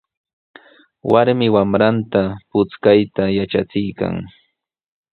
[1.11, 4.15] Warmi wamranta puchkayta yatrachiykan.